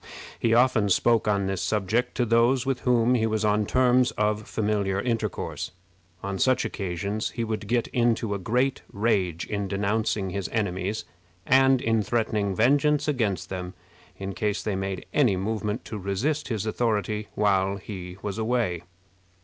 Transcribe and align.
He 0.39 0.55
often 0.55 0.89
spoke 0.89 1.27
on 1.27 1.45
this 1.45 1.61
subject 1.61 2.15
to 2.15 2.25
those 2.25 2.65
with 2.65 2.79
whom 2.79 3.13
he 3.13 3.27
was 3.27 3.45
on 3.45 3.67
terms 3.67 4.09
of 4.17 4.47
familiar 4.47 4.99
intercourse. 4.99 5.69
On 6.23 6.39
such 6.39 6.65
occasions 6.65 7.29
he 7.29 7.43
would 7.43 7.67
get 7.67 7.85
into 7.89 8.33
a 8.33 8.39
great 8.39 8.81
rage 8.91 9.45
in 9.45 9.67
denouncing 9.67 10.31
his 10.31 10.49
enemies, 10.51 11.05
and 11.45 11.83
in 11.83 12.01
threatening 12.01 12.55
vengeance 12.55 13.07
against 13.07 13.49
them 13.51 13.75
in 14.17 14.33
case 14.33 14.63
they 14.63 14.75
made 14.75 15.05
any 15.13 15.37
movement 15.37 15.85
to 15.85 15.99
resist 15.99 16.47
his 16.47 16.65
authority 16.65 17.27
while 17.35 17.75
he 17.77 18.17
was 18.23 18.39
away. 18.39 18.81